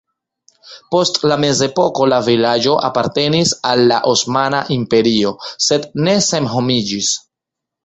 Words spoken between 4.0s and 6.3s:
Osmana Imperio sed ne